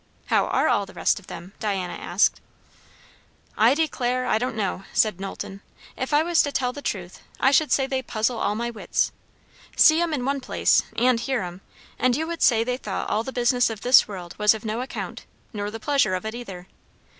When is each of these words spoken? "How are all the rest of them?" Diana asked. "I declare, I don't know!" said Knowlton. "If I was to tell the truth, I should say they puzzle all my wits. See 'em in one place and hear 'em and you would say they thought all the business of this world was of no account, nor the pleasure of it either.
"How 0.33 0.47
are 0.47 0.67
all 0.67 0.87
the 0.87 0.95
rest 0.95 1.19
of 1.19 1.27
them?" 1.27 1.53
Diana 1.59 1.93
asked. 1.93 2.41
"I 3.55 3.75
declare, 3.75 4.25
I 4.25 4.39
don't 4.39 4.55
know!" 4.55 4.83
said 4.93 5.19
Knowlton. 5.19 5.61
"If 5.95 6.11
I 6.11 6.23
was 6.23 6.41
to 6.41 6.51
tell 6.51 6.73
the 6.73 6.81
truth, 6.81 7.21
I 7.39 7.51
should 7.51 7.71
say 7.71 7.85
they 7.85 8.01
puzzle 8.01 8.39
all 8.39 8.55
my 8.55 8.71
wits. 8.71 9.11
See 9.75 10.01
'em 10.01 10.11
in 10.11 10.25
one 10.25 10.41
place 10.41 10.81
and 10.95 11.19
hear 11.19 11.43
'em 11.43 11.61
and 11.99 12.15
you 12.15 12.25
would 12.25 12.41
say 12.41 12.63
they 12.63 12.77
thought 12.77 13.11
all 13.11 13.21
the 13.23 13.31
business 13.31 13.69
of 13.69 13.81
this 13.81 14.07
world 14.07 14.33
was 14.39 14.55
of 14.55 14.65
no 14.65 14.81
account, 14.81 15.27
nor 15.53 15.69
the 15.69 15.79
pleasure 15.79 16.15
of 16.15 16.25
it 16.25 16.33
either. 16.33 16.65